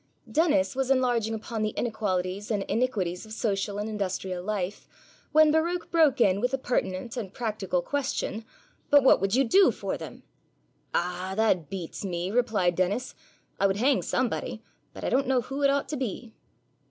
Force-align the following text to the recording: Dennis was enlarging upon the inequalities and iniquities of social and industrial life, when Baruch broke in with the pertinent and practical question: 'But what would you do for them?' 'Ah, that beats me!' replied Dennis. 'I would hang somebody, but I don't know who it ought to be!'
Dennis 0.27 0.75
was 0.75 0.89
enlarging 0.89 1.35
upon 1.35 1.61
the 1.61 1.75
inequalities 1.77 2.49
and 2.49 2.63
iniquities 2.63 3.23
of 3.23 3.33
social 3.33 3.77
and 3.77 3.87
industrial 3.87 4.43
life, 4.43 4.87
when 5.31 5.51
Baruch 5.51 5.91
broke 5.91 6.19
in 6.19 6.41
with 6.41 6.49
the 6.49 6.57
pertinent 6.57 7.17
and 7.17 7.31
practical 7.31 7.83
question: 7.83 8.43
'But 8.89 9.03
what 9.03 9.21
would 9.21 9.35
you 9.35 9.43
do 9.43 9.69
for 9.69 9.97
them?' 9.97 10.23
'Ah, 10.95 11.35
that 11.37 11.69
beats 11.69 12.03
me!' 12.03 12.31
replied 12.31 12.73
Dennis. 12.73 13.13
'I 13.59 13.67
would 13.67 13.77
hang 13.77 14.01
somebody, 14.01 14.63
but 14.91 15.03
I 15.03 15.09
don't 15.11 15.27
know 15.27 15.41
who 15.41 15.61
it 15.61 15.69
ought 15.69 15.87
to 15.89 15.97
be!' 15.97 16.33